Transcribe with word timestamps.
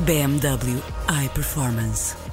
BMW 0.00 0.82
iPerformance. 1.08 2.25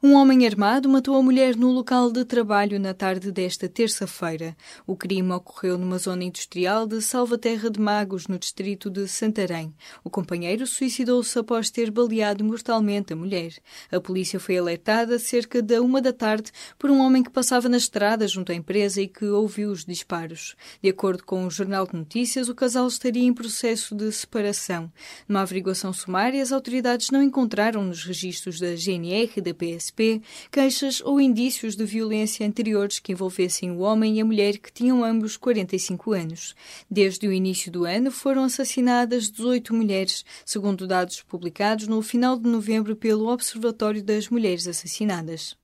Um 0.00 0.14
homem 0.14 0.46
armado 0.46 0.88
matou 0.88 1.16
a 1.16 1.22
mulher 1.24 1.56
no 1.56 1.72
local 1.72 2.12
de 2.12 2.24
trabalho 2.24 2.78
na 2.78 2.94
tarde 2.94 3.32
desta 3.32 3.68
terça-feira. 3.68 4.56
O 4.86 4.94
crime 4.94 5.32
ocorreu 5.32 5.76
numa 5.76 5.98
zona 5.98 6.22
industrial 6.22 6.86
de 6.86 7.02
Salvaterra 7.02 7.68
de 7.68 7.80
Magos, 7.80 8.28
no 8.28 8.38
distrito 8.38 8.88
de 8.88 9.08
Santarém. 9.08 9.74
O 10.04 10.08
companheiro 10.08 10.68
suicidou-se 10.68 11.36
após 11.36 11.68
ter 11.68 11.90
baleado 11.90 12.44
mortalmente 12.44 13.12
a 13.12 13.16
mulher. 13.16 13.52
A 13.90 14.00
polícia 14.00 14.38
foi 14.38 14.56
alertada 14.56 15.18
cerca 15.18 15.60
da 15.60 15.82
uma 15.82 16.00
da 16.00 16.12
tarde 16.12 16.52
por 16.78 16.92
um 16.92 17.00
homem 17.00 17.24
que 17.24 17.30
passava 17.30 17.68
na 17.68 17.76
estrada 17.76 18.28
junto 18.28 18.52
à 18.52 18.54
empresa 18.54 19.02
e 19.02 19.08
que 19.08 19.24
ouviu 19.24 19.68
os 19.68 19.84
disparos. 19.84 20.54
De 20.80 20.90
acordo 20.90 21.24
com 21.24 21.44
o 21.44 21.50
Jornal 21.50 21.88
de 21.88 21.96
Notícias, 21.96 22.48
o 22.48 22.54
casal 22.54 22.86
estaria 22.86 23.24
em 23.24 23.34
processo 23.34 23.96
de 23.96 24.12
separação. 24.12 24.92
Numa 25.28 25.42
averiguação 25.42 25.92
sumária, 25.92 26.40
as 26.40 26.52
autoridades 26.52 27.10
não 27.10 27.20
encontraram 27.20 27.82
nos 27.82 28.04
registros 28.04 28.60
da 28.60 28.76
GNR 28.76 29.32
e 29.36 29.40
da 29.40 29.52
PS 29.52 29.87
PSP 29.90 30.22
queixas 30.50 31.00
ou 31.00 31.20
indícios 31.20 31.74
de 31.74 31.84
violência 31.84 32.46
anteriores 32.46 32.98
que 32.98 33.12
envolvessem 33.12 33.70
o 33.70 33.80
homem 33.80 34.16
e 34.16 34.20
a 34.20 34.24
mulher 34.24 34.58
que 34.58 34.72
tinham 34.72 35.04
ambos 35.04 35.36
45 35.36 36.12
anos. 36.12 36.54
Desde 36.90 37.26
o 37.26 37.32
início 37.32 37.70
do 37.70 37.84
ano 37.84 38.10
foram 38.10 38.44
assassinadas 38.44 39.30
18 39.30 39.74
mulheres, 39.74 40.24
segundo 40.44 40.86
dados 40.86 41.22
publicados 41.22 41.86
no 41.86 42.02
final 42.02 42.38
de 42.38 42.48
novembro 42.48 42.94
pelo 42.96 43.28
Observatório 43.28 44.02
das 44.02 44.28
Mulheres 44.28 44.66
Assassinadas. 44.66 45.56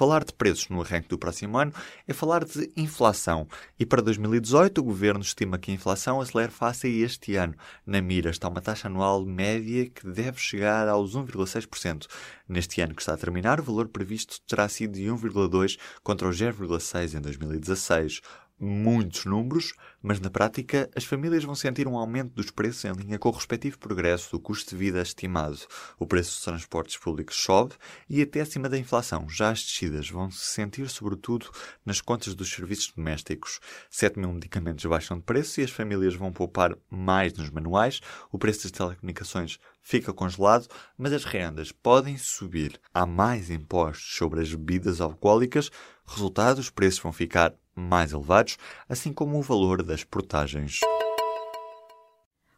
Falar 0.00 0.24
de 0.24 0.32
preços 0.32 0.66
no 0.70 0.80
arranque 0.80 1.10
do 1.10 1.18
próximo 1.18 1.58
ano 1.58 1.74
é 2.08 2.14
falar 2.14 2.42
de 2.42 2.72
inflação. 2.74 3.46
E 3.78 3.84
para 3.84 4.00
2018, 4.00 4.78
o 4.78 4.84
governo 4.84 5.20
estima 5.20 5.58
que 5.58 5.70
a 5.70 5.74
inflação 5.74 6.22
acelere 6.22 6.50
face 6.50 6.86
a 6.86 7.04
este 7.04 7.36
ano. 7.36 7.54
Na 7.84 8.00
mira 8.00 8.30
está 8.30 8.48
uma 8.48 8.62
taxa 8.62 8.88
anual 8.88 9.26
média 9.26 9.90
que 9.90 10.08
deve 10.08 10.40
chegar 10.40 10.88
aos 10.88 11.14
1,6%. 11.14 12.06
Neste 12.48 12.80
ano 12.80 12.94
que 12.94 13.02
está 13.02 13.12
a 13.12 13.18
terminar, 13.18 13.60
o 13.60 13.62
valor 13.62 13.88
previsto 13.88 14.40
terá 14.48 14.66
sido 14.70 14.94
de 14.94 15.02
1,2% 15.02 15.78
contra 16.02 16.26
os 16.26 16.40
0,6% 16.40 17.18
em 17.18 17.20
2016 17.20 18.22
muitos 18.60 19.24
números, 19.24 19.72
mas 20.02 20.20
na 20.20 20.28
prática 20.28 20.90
as 20.94 21.04
famílias 21.04 21.42
vão 21.42 21.54
sentir 21.54 21.88
um 21.88 21.96
aumento 21.96 22.34
dos 22.34 22.50
preços 22.50 22.84
em 22.84 22.92
linha 22.92 23.18
com 23.18 23.30
o 23.30 23.32
respectivo 23.32 23.78
progresso 23.78 24.30
do 24.30 24.38
custo 24.38 24.70
de 24.70 24.76
vida 24.76 25.00
estimado. 25.00 25.58
O 25.98 26.06
preço 26.06 26.32
dos 26.32 26.44
transportes 26.44 26.98
públicos 26.98 27.36
sobe 27.36 27.74
e 28.08 28.20
até 28.20 28.42
acima 28.42 28.68
da 28.68 28.78
inflação. 28.78 29.28
Já 29.28 29.50
as 29.50 29.62
descidas 29.62 30.10
vão 30.10 30.30
se 30.30 30.46
sentir 30.46 30.88
sobretudo 30.88 31.50
nas 31.84 32.00
contas 32.00 32.34
dos 32.34 32.52
serviços 32.52 32.92
domésticos. 32.94 33.60
7 33.88 34.18
mil 34.18 34.32
medicamentos 34.32 34.84
baixam 34.84 35.16
de 35.16 35.24
preço 35.24 35.60
e 35.60 35.64
as 35.64 35.70
famílias 35.70 36.14
vão 36.14 36.32
poupar 36.32 36.76
mais 36.90 37.32
nos 37.32 37.48
manuais. 37.50 38.00
O 38.30 38.38
preço 38.38 38.64
das 38.64 38.72
telecomunicações 38.72 39.58
fica 39.82 40.12
congelado, 40.12 40.68
mas 40.96 41.12
as 41.12 41.24
rendas 41.24 41.72
podem 41.72 42.18
subir. 42.18 42.80
Há 42.92 43.06
mais 43.06 43.50
impostos 43.50 44.14
sobre 44.16 44.40
as 44.40 44.50
bebidas 44.50 45.00
alcoólicas. 45.00 45.70
Resultado, 46.06 46.58
os 46.58 46.70
preços 46.70 47.00
vão 47.00 47.12
ficar 47.12 47.54
mais 47.74 48.12
elevados, 48.12 48.56
assim 48.88 49.12
como 49.12 49.38
o 49.38 49.42
valor 49.42 49.82
das 49.82 50.04
portagens. 50.04 50.80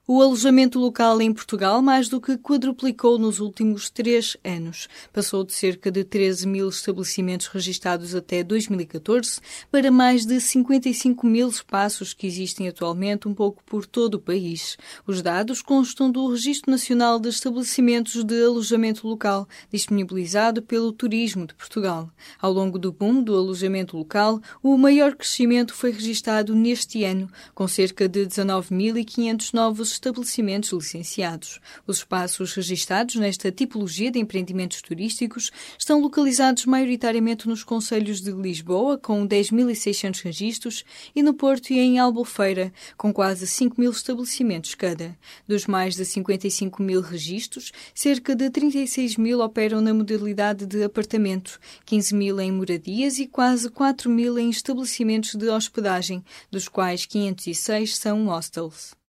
O 0.05 0.21
alojamento 0.21 0.81
local 0.81 1.23
em 1.23 1.33
Portugal 1.33 1.81
mais 1.81 2.09
do 2.09 2.21
que 2.21 2.37
quadruplicou 2.37 3.21
nos 3.21 3.39
últimos 3.39 3.89
três 3.89 4.37
anos. 4.43 4.89
Passou 5.13 5.45
de 5.45 5.53
cerca 5.53 5.93
de 5.93 6.03
13 6.03 6.49
mil 6.49 6.69
estabelecimentos 6.69 7.47
registados 7.47 8.13
até 8.13 8.43
2014 8.43 9.41
para 9.71 9.93
mais 9.93 10.27
de 10.27 10.41
55 10.41 11.25
mil 11.25 11.49
espaços 11.49 12.13
que 12.13 12.27
existem 12.27 12.67
atualmente 12.67 13.29
um 13.29 13.35
pouco 13.35 13.63
por 13.63 13.87
todo 13.87 14.15
o 14.15 14.19
país. 14.21 14.77
Os 15.07 15.23
dados 15.23 15.63
constam 15.63 16.11
do 16.11 16.27
Registro 16.27 16.73
Nacional 16.73 17.21
de 17.21 17.29
Estabelecimentos 17.29 18.25
de 18.25 18.45
Alojamento 18.45 19.07
Local, 19.07 19.47
disponibilizado 19.73 20.63
pelo 20.63 20.91
Turismo 20.91 21.47
de 21.47 21.55
Portugal. 21.55 22.11
Ao 22.41 22.53
longo 22.53 22.77
do 22.77 22.91
boom 22.91 23.23
do 23.23 23.37
alojamento 23.37 23.97
local, 23.97 24.41
o 24.61 24.77
maior 24.77 25.15
crescimento 25.15 25.73
foi 25.73 25.93
registado 25.93 26.57
neste 26.57 27.05
ano, 27.05 27.31
com 27.55 27.69
cerca 27.69 28.09
de 28.09 28.27
19.500 28.27 29.55
novos 29.55 29.92
estabelecimentos 29.93 30.73
licenciados. 30.73 31.61
Os 31.87 31.99
espaços 31.99 32.55
registados 32.55 33.15
nesta 33.17 33.51
tipologia 33.51 34.11
de 34.11 34.19
empreendimentos 34.19 34.83
turísticos 34.83 35.51
estão 35.79 36.01
localizados 36.01 36.67
maioritariamente 36.67 37.49
nos 37.49 37.63
concelhos 37.65 38.21
de 38.21 38.33
Lisboa, 38.33 38.99
com 38.99 39.27
10.600 39.27 40.23
registros, 40.23 40.85
e 41.15 41.23
no 41.23 41.35
Porto 41.35 41.71
e 41.71 41.79
em 41.79 41.99
Albufeira, 41.99 42.73
com 42.97 43.13
quase 43.13 43.47
5 43.47 43.81
mil 43.81 43.91
estabelecimentos 43.91 44.75
cada. 44.75 45.17
Dos 45.47 45.67
mais 45.67 45.95
de 45.95 46.05
55 46.05 46.83
mil 46.83 47.01
registros, 47.01 47.73
cerca 47.95 48.35
de 48.35 48.51
36 48.51 49.17
mil 49.17 49.41
operam 49.41 49.81
na 49.81 49.93
modalidade 49.93 50.67
de 50.67 50.83
apartamento, 50.83 51.61
15 51.85 52.15
mil 52.15 52.41
em 52.41 52.53
moradias 52.53 53.19
e 53.19 53.27
quase 53.27 53.71
4 53.71 54.11
mil 54.11 54.39
em 54.39 54.51
estabelecimentos 54.51 55.35
de 55.35 55.49
hospedagem, 55.49 56.25
dos 56.51 56.69
quais 56.69 57.07
506 57.07 57.97
são 57.97 58.27
hostels. 58.27 59.02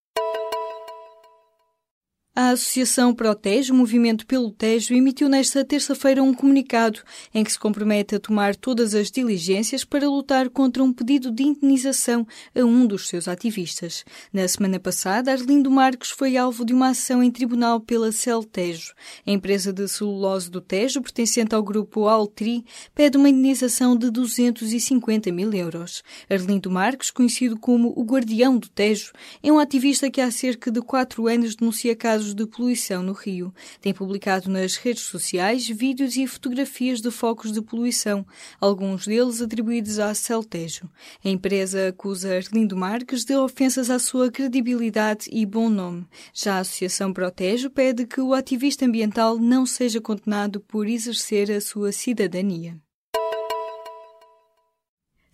A 2.36 2.50
Associação 2.50 3.14
Protege, 3.14 3.72
o 3.72 3.76
Movimento 3.76 4.26
pelo 4.26 4.50
Tejo, 4.50 4.96
emitiu 4.96 5.30
nesta 5.30 5.64
terça-feira 5.64 6.24
um 6.24 6.34
comunicado 6.34 7.00
em 7.32 7.44
que 7.44 7.52
se 7.52 7.60
compromete 7.60 8.16
a 8.16 8.20
tomar 8.20 8.56
todas 8.56 8.96
as 8.96 9.12
diligências 9.12 9.86
para 9.86 10.10
lutar 10.10 10.50
contra 10.50 10.84
um 10.84 10.92
pedido 10.92 11.30
de 11.30 11.44
indenização 11.44 12.26
a 12.56 12.62
um 12.62 12.88
dos 12.88 13.08
seus 13.08 13.28
ativistas. 13.28 14.04
Na 14.34 14.48
semana 14.48 14.80
passada, 14.80 15.32
Arlindo 15.32 15.70
Marques 15.70 16.10
foi 16.10 16.36
alvo 16.36 16.66
de 16.66 16.74
uma 16.74 16.90
ação 16.90 17.22
em 17.22 17.30
tribunal 17.30 17.80
pela 17.80 18.12
Cel 18.12 18.44
Tejo. 18.44 18.96
A 19.28 19.30
empresa 19.30 19.72
de 19.72 19.88
celulose 19.88 20.50
do 20.50 20.60
Tejo, 20.60 21.04
pertencente 21.04 21.54
ao 21.54 21.62
grupo 21.62 22.08
Altri, 22.08 22.66
pede 22.96 23.16
uma 23.16 23.30
indenização 23.30 23.96
de 23.96 24.10
250 24.10 25.32
mil 25.32 25.54
euros. 25.54 26.02
Arlindo 26.28 26.72
Marques, 26.72 27.12
conhecido 27.12 27.60
como 27.60 27.94
o 27.96 28.04
Guardião 28.04 28.58
do 28.58 28.70
Tejo, 28.70 29.12
é 29.44 29.52
um 29.52 29.60
ativista 29.60 30.10
que 30.10 30.20
há 30.20 30.32
cerca 30.32 30.72
de 30.72 30.82
quatro 30.82 31.28
anos 31.28 31.56
denuncia 31.56 31.96
casos 31.96 32.23
casos 32.24 32.34
de 32.34 32.46
poluição 32.46 33.04
no 33.04 33.12
Rio. 33.12 33.54
Tem 33.82 33.94
publicado 33.94 34.50
nas 34.50 34.78
redes 34.78 35.04
sociais 35.04 35.68
vídeos 35.68 36.16
e 36.16 36.26
fotografias 36.26 37.02
de 37.02 37.12
focos 37.12 37.52
de 37.52 37.62
poluição, 37.62 38.26
alguns 38.62 39.06
deles 39.06 39.42
atribuídos 39.42 40.00
à 40.00 40.14
Celtejo. 40.14 40.90
A 41.24 41.30
empresa 41.30 41.90
acusa 41.90 42.36
Arlindo 42.36 42.78
Marques 42.78 43.26
de 43.26 43.36
ofensas 43.36 43.90
à 43.90 44.00
sua 44.00 44.32
credibilidade 44.32 45.28
e 45.32 45.46
bom 45.46 45.70
nome. 45.70 46.08
Já 46.34 46.56
a 46.56 46.60
Associação 46.60 47.12
Protejo 47.12 47.70
pede 47.70 48.06
que 48.06 48.22
o 48.22 48.34
ativista 48.34 48.86
ambiental 48.86 49.38
não 49.38 49.66
seja 49.66 50.00
condenado 50.00 50.62
por 50.62 50.88
exercer 50.88 51.52
a 51.52 51.60
sua 51.60 51.92
cidadania. 51.92 52.83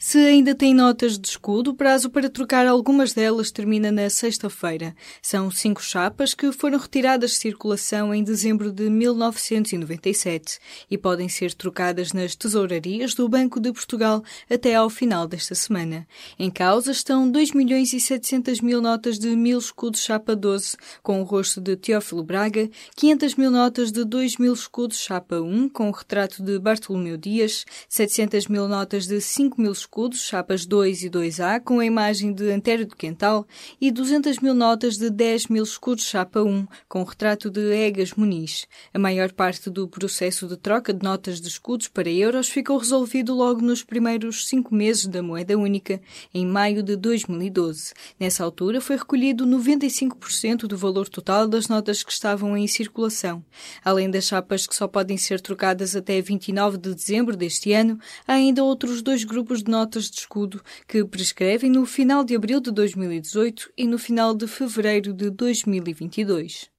Se 0.01 0.17
ainda 0.17 0.55
tem 0.55 0.73
notas 0.73 1.19
de 1.19 1.27
escudo, 1.27 1.71
o 1.71 1.73
prazo 1.73 2.09
para 2.09 2.29
trocar 2.29 2.65
algumas 2.65 3.11
delas 3.11 3.51
termina 3.51 3.91
na 3.91 4.09
sexta-feira. 4.09 4.95
São 5.21 5.51
cinco 5.51 5.83
chapas 5.83 6.33
que 6.33 6.53
foram 6.53 6.79
retiradas 6.79 7.31
de 7.31 7.35
circulação 7.35 8.15
em 8.15 8.23
dezembro 8.23 8.71
de 8.71 8.89
1997 8.89 10.57
e 10.89 10.97
podem 10.97 11.27
ser 11.27 11.53
trocadas 11.53 12.13
nas 12.13 12.33
tesourarias 12.33 13.13
do 13.13 13.27
Banco 13.27 13.59
de 13.59 13.73
Portugal 13.73 14.23
até 14.49 14.73
ao 14.73 14.89
final 14.89 15.27
desta 15.27 15.53
semana. 15.53 16.07
Em 16.39 16.49
causa 16.49 16.91
estão 16.91 17.29
2 17.29 17.51
milhões 17.51 17.91
e 17.91 17.99
700 17.99 18.61
mil 18.61 18.81
notas 18.81 19.19
de 19.19 19.35
mil 19.35 19.59
escudos 19.59 20.01
chapa 20.01 20.33
12 20.33 20.77
com 21.03 21.19
o 21.19 21.25
rosto 21.25 21.59
de 21.59 21.75
Teófilo 21.75 22.23
Braga, 22.23 22.69
500 22.95 23.35
mil 23.35 23.51
notas 23.51 23.91
de 23.91 24.05
2 24.05 24.37
mil 24.37 24.53
escudos 24.53 24.97
chapa 24.97 25.41
1 25.41 25.67
com 25.67 25.89
o 25.89 25.91
retrato 25.91 26.41
de 26.41 26.57
Bartolomeu 26.57 27.17
Dias, 27.17 27.65
700 27.89 28.47
mil 28.47 28.65
notas 28.65 29.05
de 29.05 29.19
5 29.19 29.59
mil 29.59 29.73
escudos 29.73 29.88
escudos, 29.89 30.21
chapas 30.21 30.67
2 30.67 31.03
e 31.03 31.09
2A, 31.09 31.59
com 31.59 31.79
a 31.79 31.85
imagem 31.85 32.31
de 32.31 32.51
Antério 32.51 32.85
de 32.85 32.95
Quental, 32.95 33.47
e 33.81 33.89
200 33.89 34.37
mil 34.37 34.53
notas 34.53 34.97
de 34.97 35.09
10 35.09 35.47
mil 35.47 35.63
escudos 35.63 36.05
chapa 36.05 36.43
1, 36.43 36.67
com 36.87 37.01
o 37.01 37.03
retrato 37.03 37.49
de 37.49 37.73
Egas 37.73 38.13
Muniz. 38.13 38.67
A 38.93 38.99
maior 38.99 39.31
parte 39.31 39.67
do 39.67 39.87
processo 39.87 40.47
de 40.47 40.55
troca 40.57 40.93
de 40.93 41.03
notas 41.03 41.41
de 41.41 41.47
escudos 41.47 41.87
para 41.87 42.07
euros 42.07 42.49
ficou 42.49 42.77
resolvido 42.77 43.33
logo 43.33 43.61
nos 43.61 43.83
primeiros 43.83 44.47
cinco 44.47 44.75
meses 44.75 45.07
da 45.07 45.23
moeda 45.23 45.57
única, 45.57 45.99
em 46.31 46.45
maio 46.45 46.83
de 46.83 46.95
2012. 46.95 47.91
Nessa 48.19 48.43
altura 48.43 48.79
foi 48.79 48.95
recolhido 48.95 49.43
95% 49.43 50.67
do 50.67 50.77
valor 50.77 51.09
total 51.09 51.47
das 51.47 51.67
notas 51.67 52.03
que 52.03 52.11
estavam 52.11 52.55
em 52.55 52.67
circulação. 52.67 53.43
Além 53.83 54.09
das 54.11 54.25
chapas 54.25 54.67
que 54.67 54.75
só 54.75 54.87
podem 54.87 55.17
ser 55.17 55.41
trocadas 55.41 55.95
até 55.95 56.21
29 56.21 56.77
de 56.77 56.93
dezembro 56.93 57.35
deste 57.35 57.73
ano, 57.73 57.99
há 58.27 58.33
ainda 58.33 58.63
outros 58.63 59.01
dois 59.01 59.23
grupos 59.23 59.63
de 59.63 59.71
notas 59.71 59.78
de 59.85 59.99
escudo 59.99 60.61
que 60.87 61.05
prescrevem 61.05 61.69
no 61.69 61.85
final 61.85 62.23
de 62.23 62.35
abril 62.35 62.59
de 62.59 62.71
2018 62.71 63.71
e 63.77 63.85
no 63.85 63.97
final 63.97 64.33
de 64.33 64.47
fevereiro 64.47 65.13
de 65.13 65.29
2022. 65.29 66.69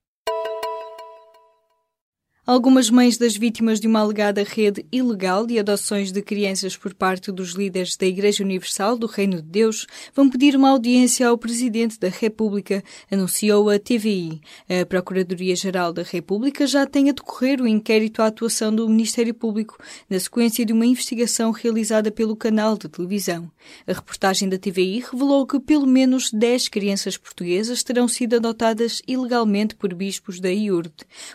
Algumas 2.51 2.89
mães 2.89 3.17
das 3.17 3.37
vítimas 3.37 3.79
de 3.79 3.87
uma 3.87 4.01
alegada 4.01 4.43
rede 4.43 4.85
ilegal 4.91 5.47
de 5.47 5.57
adoções 5.57 6.11
de 6.11 6.21
crianças 6.21 6.75
por 6.75 6.93
parte 6.93 7.31
dos 7.31 7.53
líderes 7.53 7.95
da 7.95 8.05
Igreja 8.05 8.43
Universal 8.43 8.97
do 8.97 9.07
Reino 9.07 9.37
de 9.37 9.47
Deus 9.47 9.87
vão 10.13 10.29
pedir 10.29 10.57
uma 10.57 10.69
audiência 10.69 11.29
ao 11.29 11.37
Presidente 11.37 11.97
da 11.97 12.09
República, 12.09 12.83
anunciou 13.09 13.69
a 13.69 13.79
TVI. 13.79 14.41
A 14.67 14.85
Procuradoria-Geral 14.85 15.93
da 15.93 16.03
República 16.03 16.67
já 16.67 16.85
tem 16.85 17.09
a 17.09 17.13
decorrer 17.13 17.61
o 17.61 17.67
inquérito 17.67 18.21
à 18.21 18.25
atuação 18.27 18.75
do 18.75 18.89
Ministério 18.89 19.33
Público, 19.33 19.77
na 20.09 20.19
sequência 20.19 20.65
de 20.65 20.73
uma 20.73 20.85
investigação 20.85 21.51
realizada 21.51 22.11
pelo 22.11 22.35
canal 22.35 22.77
de 22.77 22.89
televisão. 22.89 23.49
A 23.87 23.93
reportagem 23.93 24.49
da 24.49 24.57
TVI 24.57 25.05
revelou 25.09 25.47
que 25.47 25.57
pelo 25.57 25.87
menos 25.87 26.29
10 26.29 26.67
crianças 26.67 27.15
portuguesas 27.15 27.81
terão 27.81 28.09
sido 28.09 28.35
adotadas 28.35 29.01
ilegalmente 29.07 29.73
por 29.73 29.93
bispos 29.93 30.41
da 30.41 30.51
IURD. 30.51 30.91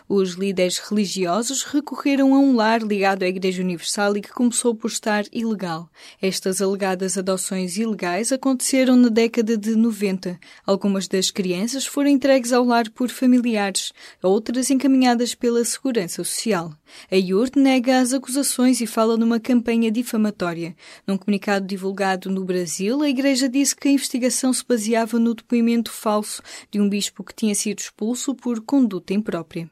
Os 0.07 0.33
líderes 0.33 0.77
religiosos 0.77 1.06
recorreram 1.63 2.33
a 2.33 2.39
um 2.39 2.55
lar 2.55 2.81
ligado 2.81 3.23
à 3.23 3.27
Igreja 3.27 3.61
Universal 3.61 4.17
e 4.17 4.21
que 4.21 4.31
começou 4.33 4.75
por 4.75 4.89
estar 4.89 5.23
ilegal. 5.31 5.89
Estas 6.21 6.61
alegadas 6.61 7.17
adoções 7.17 7.77
ilegais 7.77 8.31
aconteceram 8.31 8.95
na 8.95 9.09
década 9.09 9.57
de 9.57 9.75
90. 9.75 10.39
Algumas 10.65 11.07
das 11.07 11.31
crianças 11.31 11.85
foram 11.85 12.09
entregues 12.09 12.51
ao 12.51 12.63
lar 12.63 12.89
por 12.89 13.09
familiares, 13.09 13.93
outras 14.21 14.69
encaminhadas 14.69 15.35
pela 15.35 15.63
Segurança 15.63 16.23
Social. 16.23 16.73
A 17.11 17.15
IURT 17.15 17.57
nega 17.59 17.99
as 17.99 18.13
acusações 18.13 18.81
e 18.81 18.87
fala 18.87 19.17
numa 19.17 19.39
campanha 19.39 19.91
difamatória. 19.91 20.75
Num 21.05 21.17
comunicado 21.17 21.65
divulgado 21.65 22.29
no 22.29 22.43
Brasil, 22.43 23.01
a 23.01 23.09
Igreja 23.09 23.47
disse 23.47 23.75
que 23.75 23.87
a 23.87 23.91
investigação 23.91 24.51
se 24.51 24.65
baseava 24.67 25.19
no 25.19 25.35
depoimento 25.35 25.91
falso 25.91 26.41
de 26.71 26.79
um 26.79 26.89
bispo 26.89 27.23
que 27.23 27.35
tinha 27.35 27.53
sido 27.53 27.79
expulso 27.79 28.33
por 28.33 28.61
conduta 28.61 29.13
imprópria. 29.13 29.69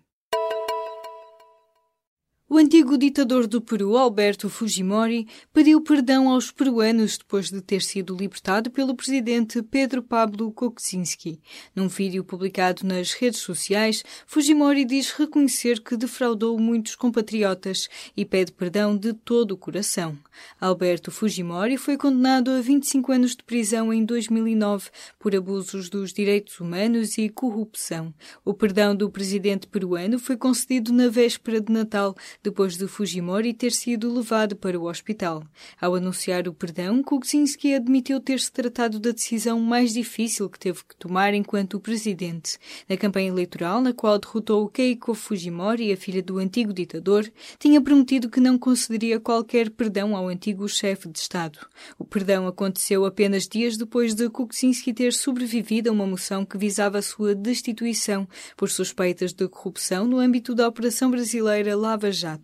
O 2.48 2.60
antigo 2.60 2.96
ditador 2.96 3.48
do 3.48 3.60
Peru, 3.60 3.98
Alberto 3.98 4.52
Fujimori, 4.52 5.28
pediu 5.52 5.82
perdão 5.82 6.30
aos 6.30 6.52
peruanos 6.52 7.18
depois 7.18 7.50
de 7.50 7.60
ter 7.60 7.82
sido 7.82 8.16
libertado 8.16 8.70
pelo 8.70 8.94
presidente 8.94 9.64
Pedro 9.64 10.04
Pablo 10.04 10.52
Kuczynski. 10.52 11.42
Num 11.76 11.88
vídeo 11.88 12.24
publicado 12.24 12.86
nas 12.86 13.14
redes 13.14 13.40
sociais, 13.40 14.04
Fujimori 14.28 14.86
diz 14.86 15.10
reconhecer 15.10 15.82
que 15.82 15.98
defraudou 15.98 16.60
muitos 16.60 16.96
compatriotas 16.96 17.90
e 18.16 18.24
pede 18.24 18.52
perdão 18.52 18.96
de 18.96 19.12
todo 19.12 19.54
o 19.54 19.58
coração. 19.58 20.16
Alberto 20.62 21.10
Fujimori 21.10 21.78
foi 21.78 21.98
condenado 21.98 22.52
a 22.52 22.62
25 22.62 23.12
anos 23.12 23.36
de 23.36 23.44
prisão 23.44 23.92
em 23.92 24.06
2009 24.06 24.92
por 25.18 25.36
abusos 25.36 25.90
dos 25.90 26.14
direitos 26.14 26.60
humanos 26.60 27.18
e 27.18 27.28
corrupção. 27.28 28.14
O 28.46 28.54
perdão 28.54 28.96
do 28.96 29.10
presidente 29.10 29.66
peruano 29.66 30.20
foi 30.20 30.38
concedido 30.38 30.94
na 30.94 31.08
véspera 31.08 31.60
de 31.60 31.74
Natal 31.74 32.16
depois 32.46 32.78
de 32.78 32.88
Fujimori 32.88 33.56
ter 33.56 33.72
sido 33.72 34.14
levado 34.14 34.56
para 34.56 34.80
o 34.80 34.84
hospital. 34.84 35.44
Ao 35.82 35.96
anunciar 35.96 36.48
o 36.48 36.54
perdão, 36.54 37.02
Kuczynski 37.02 37.74
admitiu 37.74 38.20
ter-se 38.20 38.52
tratado 38.52 39.00
da 39.00 39.12
decisão 39.12 39.60
mais 39.60 39.94
difícil 39.94 40.48
que 40.48 40.60
teve 40.60 40.84
que 40.88 40.96
tomar 40.96 41.34
enquanto 41.34 41.80
presidente. 41.80 42.60
Na 42.88 42.96
campanha 42.96 43.30
eleitoral, 43.30 43.82
na 43.82 43.94
qual 43.94 44.20
derrotou 44.20 44.70
Keiko 44.70 45.16
Fujimori, 45.16 45.92
a 45.92 45.98
filha 45.98 46.22
do 46.22 46.38
antigo 46.38 46.72
ditador, 46.72 47.28
tinha 47.58 47.82
prometido 47.82 48.30
que 48.30 48.40
não 48.40 48.60
concederia 48.60 49.20
qualquer 49.20 49.72
perdão 49.72 50.16
ao 50.16 50.28
antigo 50.28 50.70
chefe 50.70 51.10
de 51.10 51.18
Estado. 51.18 51.58
O 51.98 52.06
perdão 52.06 52.46
aconteceu 52.46 53.06
apenas 53.06 53.48
dias 53.48 53.76
depois 53.76 54.14
de 54.14 54.30
Kuczynski 54.30 54.94
ter 54.94 55.14
sobrevivido 55.14 55.90
a 55.90 55.94
uma 55.94 56.06
moção 56.06 56.46
que 56.46 56.60
visava 56.60 57.00
a 57.00 57.02
sua 57.02 57.34
destituição 57.34 58.28
por 58.56 58.70
suspeitas 58.70 59.34
de 59.34 59.48
corrupção 59.48 60.08
no 60.08 60.20
âmbito 60.20 60.54
da 60.54 60.68
Operação 60.68 61.10
Brasileira 61.10 61.76
Lava 61.76 62.12
Jato. 62.12 62.35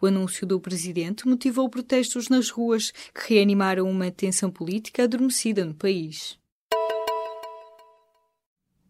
O 0.00 0.06
anúncio 0.06 0.46
do 0.46 0.60
presidente 0.60 1.26
motivou 1.26 1.68
protestos 1.68 2.28
nas 2.28 2.50
ruas 2.50 2.92
que 3.14 3.34
reanimaram 3.34 3.88
uma 3.90 4.10
tensão 4.10 4.50
política 4.50 5.04
adormecida 5.04 5.64
no 5.64 5.74
país. 5.74 6.38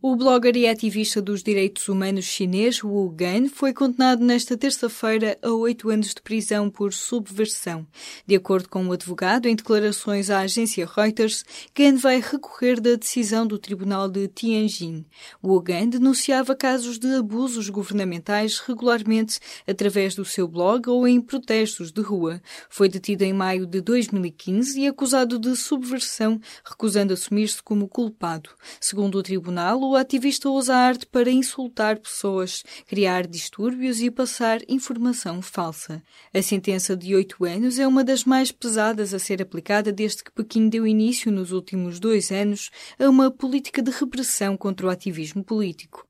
O 0.06 0.16
blogger 0.16 0.54
e 0.54 0.68
ativista 0.68 1.22
dos 1.22 1.42
direitos 1.42 1.88
humanos 1.88 2.26
chinês 2.26 2.84
Wu 2.84 3.08
Gan 3.08 3.48
foi 3.48 3.72
condenado 3.72 4.22
nesta 4.22 4.54
terça-feira 4.54 5.38
a 5.40 5.48
oito 5.48 5.88
anos 5.88 6.08
de 6.08 6.20
prisão 6.20 6.68
por 6.68 6.92
subversão. 6.92 7.86
De 8.26 8.34
acordo 8.34 8.68
com 8.68 8.84
o 8.84 8.88
um 8.88 8.92
advogado, 8.92 9.46
em 9.46 9.56
declarações 9.56 10.28
à 10.28 10.40
agência 10.40 10.86
Reuters, 10.86 11.42
Gan 11.74 11.96
vai 11.96 12.20
recorrer 12.20 12.82
da 12.82 12.96
decisão 12.96 13.46
do 13.46 13.58
Tribunal 13.58 14.06
de 14.06 14.28
Tianjin. 14.28 15.06
Wu 15.42 15.58
Gan 15.62 15.88
denunciava 15.88 16.54
casos 16.54 16.98
de 16.98 17.14
abusos 17.14 17.70
governamentais 17.70 18.58
regularmente 18.58 19.40
através 19.66 20.14
do 20.14 20.22
seu 20.26 20.46
blog 20.46 20.86
ou 20.86 21.08
em 21.08 21.18
protestos 21.18 21.90
de 21.90 22.02
rua. 22.02 22.42
Foi 22.68 22.90
detido 22.90 23.22
em 23.24 23.32
maio 23.32 23.64
de 23.64 23.80
2015 23.80 24.82
e 24.82 24.86
acusado 24.86 25.38
de 25.38 25.56
subversão, 25.56 26.38
recusando 26.62 27.14
assumir-se 27.14 27.62
como 27.62 27.88
culpado. 27.88 28.50
Segundo 28.78 29.16
o 29.16 29.22
tribunal, 29.22 29.80
o 29.93 29.93
o 29.94 29.96
ativista 29.96 30.50
usa 30.50 30.74
a 30.74 30.78
arte 30.78 31.06
para 31.06 31.30
insultar 31.30 32.00
pessoas, 32.00 32.64
criar 32.84 33.28
distúrbios 33.28 34.02
e 34.02 34.10
passar 34.10 34.60
informação 34.68 35.40
falsa. 35.40 36.02
A 36.34 36.42
sentença 36.42 36.96
de 36.96 37.14
oito 37.14 37.44
anos 37.44 37.78
é 37.78 37.86
uma 37.86 38.02
das 38.02 38.24
mais 38.24 38.50
pesadas 38.50 39.14
a 39.14 39.20
ser 39.20 39.40
aplicada 39.40 39.92
desde 39.92 40.24
que 40.24 40.32
Pequim 40.32 40.68
deu 40.68 40.84
início, 40.84 41.30
nos 41.30 41.52
últimos 41.52 42.00
dois 42.00 42.32
anos, 42.32 42.70
a 42.98 43.08
uma 43.08 43.30
política 43.30 43.80
de 43.80 43.92
repressão 43.92 44.56
contra 44.56 44.84
o 44.84 44.90
ativismo 44.90 45.44
político. 45.44 46.04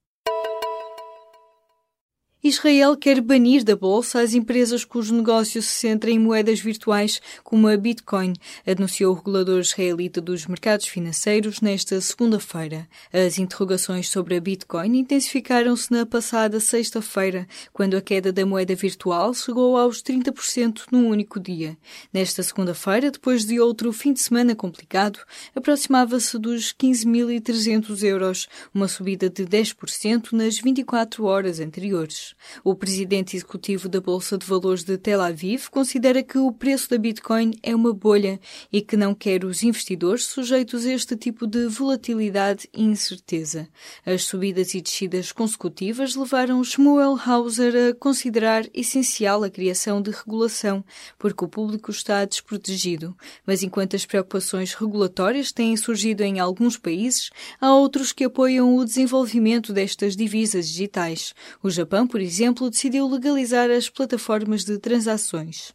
Israel 2.46 2.94
quer 2.94 3.22
banir 3.22 3.64
da 3.64 3.74
bolsa 3.74 4.20
as 4.20 4.34
empresas 4.34 4.84
cujo 4.84 5.14
negócio 5.14 5.62
se 5.62 5.70
centra 5.70 6.10
em 6.10 6.18
moedas 6.18 6.60
virtuais, 6.60 7.18
como 7.42 7.66
a 7.66 7.74
Bitcoin, 7.74 8.34
anunciou 8.66 9.14
o 9.14 9.16
regulador 9.16 9.60
israelita 9.60 10.20
dos 10.20 10.46
mercados 10.46 10.86
financeiros 10.86 11.62
nesta 11.62 11.98
segunda-feira. 12.02 12.86
As 13.10 13.38
interrogações 13.38 14.10
sobre 14.10 14.36
a 14.36 14.40
Bitcoin 14.42 14.98
intensificaram-se 14.98 15.90
na 15.90 16.04
passada 16.04 16.60
sexta-feira, 16.60 17.48
quando 17.72 17.96
a 17.96 18.02
queda 18.02 18.30
da 18.30 18.44
moeda 18.44 18.74
virtual 18.74 19.32
chegou 19.32 19.78
aos 19.78 20.02
30% 20.02 20.82
num 20.92 21.08
único 21.08 21.40
dia. 21.40 21.78
Nesta 22.12 22.42
segunda-feira, 22.42 23.10
depois 23.10 23.46
de 23.46 23.58
outro 23.58 23.90
fim 23.90 24.12
de 24.12 24.20
semana 24.20 24.54
complicado, 24.54 25.18
aproximava-se 25.56 26.38
dos 26.38 26.74
15.300 26.74 28.02
euros, 28.02 28.48
uma 28.74 28.86
subida 28.86 29.30
de 29.30 29.46
10% 29.46 30.32
nas 30.32 30.58
24 30.58 31.24
horas 31.24 31.58
anteriores. 31.58 32.33
O 32.62 32.74
presidente 32.74 33.36
executivo 33.36 33.88
da 33.88 34.00
Bolsa 34.00 34.38
de 34.38 34.46
Valores 34.46 34.84
de 34.84 34.96
Tel 34.96 35.20
Aviv 35.20 35.68
considera 35.70 36.22
que 36.22 36.38
o 36.38 36.52
preço 36.52 36.90
da 36.90 36.98
Bitcoin 36.98 37.52
é 37.62 37.74
uma 37.74 37.92
bolha 37.92 38.40
e 38.72 38.80
que 38.80 38.96
não 38.96 39.14
quer 39.14 39.44
os 39.44 39.62
investidores 39.62 40.26
sujeitos 40.26 40.86
a 40.86 40.92
este 40.92 41.16
tipo 41.16 41.46
de 41.46 41.66
volatilidade 41.66 42.68
e 42.72 42.82
incerteza. 42.82 43.68
As 44.04 44.24
subidas 44.24 44.74
e 44.74 44.80
descidas 44.80 45.32
consecutivas 45.32 46.14
levaram 46.14 46.62
Shmuel 46.62 47.18
Hauser 47.24 47.90
a 47.90 47.94
considerar 47.94 48.64
essencial 48.72 49.42
a 49.42 49.50
criação 49.50 50.00
de 50.00 50.10
regulação, 50.10 50.84
porque 51.18 51.44
o 51.44 51.48
público 51.48 51.90
está 51.90 52.24
desprotegido. 52.24 53.16
Mas 53.46 53.62
enquanto 53.62 53.96
as 53.96 54.06
preocupações 54.06 54.74
regulatórias 54.74 55.52
têm 55.52 55.76
surgido 55.76 56.22
em 56.22 56.40
alguns 56.40 56.76
países, 56.76 57.30
há 57.60 57.74
outros 57.74 58.12
que 58.12 58.24
apoiam 58.24 58.76
o 58.76 58.84
desenvolvimento 58.84 59.72
destas 59.72 60.16
divisas 60.16 60.68
digitais. 60.68 61.34
O 61.62 61.70
Japão, 61.70 62.06
por 62.06 62.20
exemplo, 62.24 62.70
decidiu 62.70 63.08
legalizar 63.08 63.70
as 63.70 63.88
plataformas 63.88 64.64
de 64.64 64.78
transações. 64.78 65.72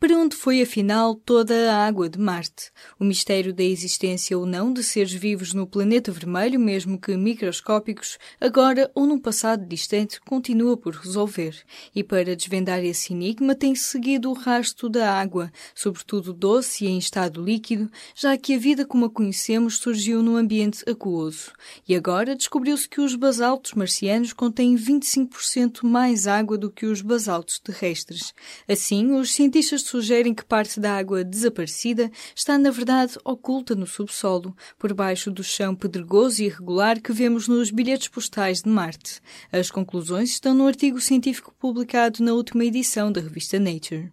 Para 0.00 0.16
onde 0.16 0.34
foi 0.34 0.62
afinal 0.62 1.14
toda 1.14 1.74
a 1.74 1.86
água 1.86 2.08
de 2.08 2.18
Marte? 2.18 2.72
O 2.98 3.04
mistério 3.04 3.52
da 3.52 3.62
existência 3.62 4.38
ou 4.38 4.46
não 4.46 4.72
de 4.72 4.82
seres 4.82 5.12
vivos 5.12 5.52
no 5.52 5.66
planeta 5.66 6.10
vermelho, 6.10 6.58
mesmo 6.58 6.98
que 6.98 7.14
microscópicos, 7.14 8.16
agora 8.40 8.90
ou 8.94 9.04
num 9.04 9.18
passado 9.18 9.66
distante, 9.66 10.18
continua 10.18 10.74
por 10.74 10.94
resolver. 10.94 11.54
E 11.94 12.02
para 12.02 12.34
desvendar 12.34 12.82
esse 12.82 13.12
enigma 13.12 13.54
tem-se 13.54 13.82
seguido 13.82 14.30
o 14.30 14.32
rasto 14.32 14.88
da 14.88 15.12
água, 15.12 15.52
sobretudo 15.74 16.32
doce 16.32 16.86
e 16.86 16.88
em 16.88 16.96
estado 16.96 17.44
líquido, 17.44 17.90
já 18.16 18.38
que 18.38 18.54
a 18.54 18.58
vida 18.58 18.86
como 18.86 19.04
a 19.04 19.10
conhecemos 19.10 19.76
surgiu 19.76 20.22
num 20.22 20.36
ambiente 20.36 20.82
aquoso. 20.88 21.52
E 21.86 21.94
agora 21.94 22.34
descobriu-se 22.34 22.88
que 22.88 23.02
os 23.02 23.14
basaltos 23.14 23.74
marcianos 23.74 24.32
contêm 24.32 24.76
25% 24.76 25.84
mais 25.84 26.26
água 26.26 26.56
do 26.56 26.70
que 26.70 26.86
os 26.86 27.02
basaltos 27.02 27.58
terrestres. 27.58 28.32
Assim, 28.66 29.12
os 29.12 29.30
cientistas 29.32 29.89
sugerem 29.90 30.32
que 30.32 30.44
parte 30.44 30.78
da 30.78 30.96
água 30.96 31.24
desaparecida 31.24 32.10
está, 32.34 32.56
na 32.56 32.70
verdade, 32.70 33.18
oculta 33.24 33.74
no 33.74 33.86
subsolo, 33.86 34.56
por 34.78 34.94
baixo 34.94 35.30
do 35.30 35.42
chão 35.42 35.74
pedregoso 35.74 36.42
e 36.42 36.46
irregular 36.46 37.00
que 37.00 37.12
vemos 37.12 37.48
nos 37.48 37.70
bilhetes 37.70 38.08
postais 38.08 38.62
de 38.62 38.68
Marte. 38.68 39.20
As 39.50 39.70
conclusões 39.70 40.30
estão 40.30 40.54
no 40.54 40.66
artigo 40.66 41.00
científico 41.00 41.54
publicado 41.58 42.22
na 42.22 42.32
última 42.32 42.64
edição 42.64 43.10
da 43.10 43.20
revista 43.20 43.58
Nature. 43.58 44.12